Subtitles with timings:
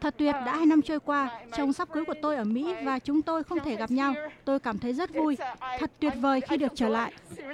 [0.00, 2.98] Thật tuyệt, đã hai năm trôi qua, chồng sắp cưới của tôi ở Mỹ và
[2.98, 4.14] chúng tôi không thể gặp nhau.
[4.44, 5.36] Tôi cảm thấy rất vui,
[5.78, 7.12] thật tuyệt vời khi được trở lại.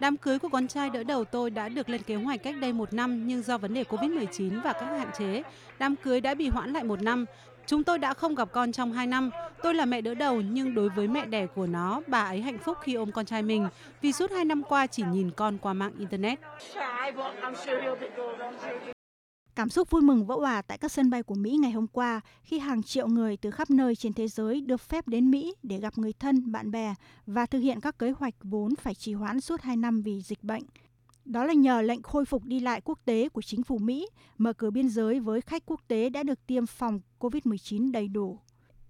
[0.00, 2.72] Đám cưới của con trai đỡ đầu tôi đã được lên kế hoạch cách đây
[2.72, 5.42] một năm nhưng do vấn đề Covid-19 và các hạn chế,
[5.78, 7.24] đám cưới đã bị hoãn lại một năm.
[7.66, 9.30] Chúng tôi đã không gặp con trong 2 năm.
[9.62, 12.58] Tôi là mẹ đỡ đầu nhưng đối với mẹ đẻ của nó, bà ấy hạnh
[12.58, 13.68] phúc khi ôm con trai mình
[14.00, 16.40] vì suốt 2 năm qua chỉ nhìn con qua mạng Internet.
[19.54, 22.20] Cảm xúc vui mừng vỡ òa tại các sân bay của Mỹ ngày hôm qua
[22.42, 25.78] khi hàng triệu người từ khắp nơi trên thế giới được phép đến Mỹ để
[25.78, 26.94] gặp người thân, bạn bè
[27.26, 30.44] và thực hiện các kế hoạch vốn phải trì hoãn suốt 2 năm vì dịch
[30.44, 30.62] bệnh.
[31.24, 34.08] Đó là nhờ lệnh khôi phục đi lại quốc tế của chính phủ Mỹ,
[34.38, 38.38] mở cửa biên giới với khách quốc tế đã được tiêm phòng COVID-19 đầy đủ.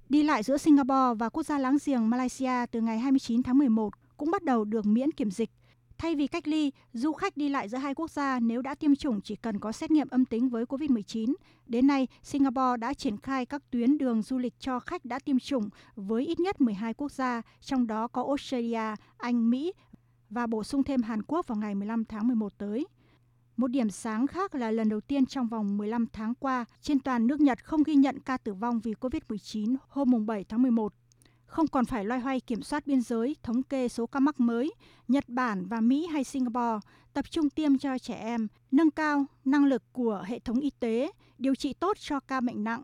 [0.08, 3.92] Đi lại giữa Singapore và quốc gia láng giềng Malaysia từ ngày 29 tháng 11
[4.16, 5.50] cũng bắt đầu được miễn kiểm dịch.
[5.98, 8.96] Thay vì cách ly, du khách đi lại giữa hai quốc gia nếu đã tiêm
[8.96, 11.34] chủng chỉ cần có xét nghiệm âm tính với COVID-19.
[11.66, 15.38] Đến nay, Singapore đã triển khai các tuyến đường du lịch cho khách đã tiêm
[15.38, 19.72] chủng với ít nhất 12 quốc gia, trong đó có Australia, Anh, Mỹ
[20.32, 22.86] và bổ sung thêm Hàn Quốc vào ngày 15 tháng 11 tới.
[23.56, 27.26] Một điểm sáng khác là lần đầu tiên trong vòng 15 tháng qua, trên toàn
[27.26, 30.94] nước Nhật không ghi nhận ca tử vong vì COVID-19 hôm 7 tháng 11.
[31.46, 34.74] Không còn phải loay hoay kiểm soát biên giới, thống kê số ca mắc mới,
[35.08, 36.80] Nhật Bản và Mỹ hay Singapore
[37.12, 41.10] tập trung tiêm cho trẻ em, nâng cao năng lực của hệ thống y tế,
[41.38, 42.82] điều trị tốt cho ca bệnh nặng.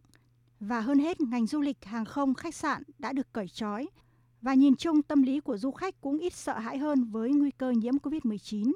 [0.61, 3.89] Và hơn hết, ngành du lịch, hàng không, khách sạn đã được cởi trói,
[4.43, 7.51] và nhìn chung tâm lý của du khách cũng ít sợ hãi hơn với nguy
[7.51, 8.73] cơ nhiễm COVID-19.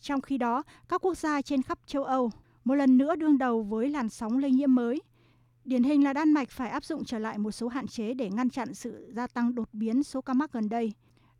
[0.00, 2.30] Trong khi đó, các quốc gia trên khắp châu Âu
[2.64, 5.02] một lần nữa đương đầu với làn sóng lây nhiễm mới.
[5.64, 8.30] Điển hình là Đan Mạch phải áp dụng trở lại một số hạn chế để
[8.30, 10.92] ngăn chặn sự gia tăng đột biến số ca mắc gần đây.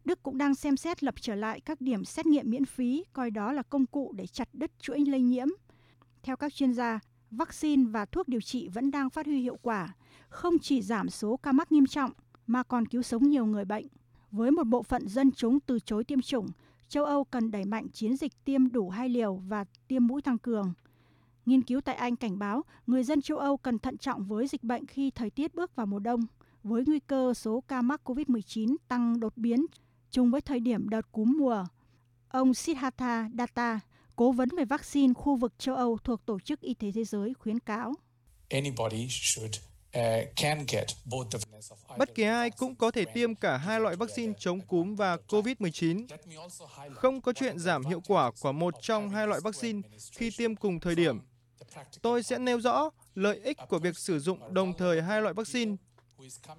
[0.05, 3.31] Đức cũng đang xem xét lập trở lại các điểm xét nghiệm miễn phí, coi
[3.31, 5.49] đó là công cụ để chặt đứt chuỗi lây nhiễm.
[6.23, 9.95] Theo các chuyên gia, vaccine và thuốc điều trị vẫn đang phát huy hiệu quả,
[10.29, 12.11] không chỉ giảm số ca mắc nghiêm trọng
[12.47, 13.87] mà còn cứu sống nhiều người bệnh.
[14.31, 16.47] Với một bộ phận dân chúng từ chối tiêm chủng,
[16.89, 20.39] châu Âu cần đẩy mạnh chiến dịch tiêm đủ hai liều và tiêm mũi tăng
[20.39, 20.73] cường.
[21.47, 24.63] Nghiên cứu tại Anh cảnh báo người dân châu Âu cần thận trọng với dịch
[24.63, 26.21] bệnh khi thời tiết bước vào mùa đông,
[26.63, 29.67] với nguy cơ số ca mắc COVID-19 tăng đột biến
[30.11, 31.65] chung với thời điểm đợt cúm mùa.
[32.29, 33.81] Ông Siddhartha Data,
[34.17, 37.35] cố vấn về vaccine khu vực châu Âu thuộc Tổ chức Y tế Thế giới
[37.35, 37.95] khuyến cáo.
[38.51, 39.70] Anybody should
[41.99, 46.07] Bất kỳ ai cũng có thể tiêm cả hai loại vaccine chống cúm và COVID-19.
[46.95, 49.81] Không có chuyện giảm hiệu quả của một trong hai loại vaccine
[50.13, 51.21] khi tiêm cùng thời điểm.
[52.03, 55.77] Tôi sẽ nêu rõ lợi ích của việc sử dụng đồng thời hai loại vaccine.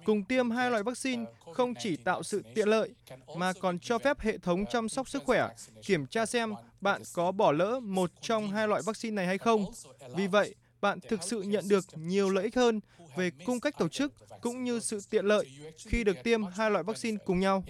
[0.04, 2.94] Cùng tiêm hai loại vaccine không chỉ tạo sự tiện lợi
[3.36, 5.48] mà còn cho phép hệ thống chăm sóc sức khỏe
[5.82, 9.64] kiểm tra xem bạn có bỏ lỡ một trong hai loại vaccine này hay không.
[10.14, 12.80] Vì vậy, bạn thực sự nhận được nhiều lợi ích hơn
[13.16, 15.46] về cung cách tổ chức cũng như sự tiện lợi
[15.78, 17.64] khi được tiêm hai loại vaccine cùng nhau.